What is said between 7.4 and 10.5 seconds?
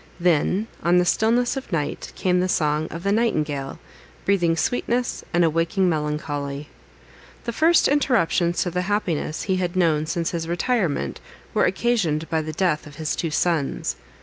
The first interruptions to the happiness he had known since his